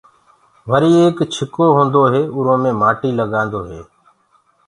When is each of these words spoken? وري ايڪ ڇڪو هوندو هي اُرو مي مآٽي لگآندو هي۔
وري 0.69 0.91
ايڪ 1.01 1.17
ڇڪو 1.33 1.65
هوندو 1.75 2.01
هي 2.13 2.21
اُرو 2.35 2.55
مي 2.61 2.71
مآٽي 2.81 3.09
لگآندو 3.19 3.59
هي۔ 3.69 3.81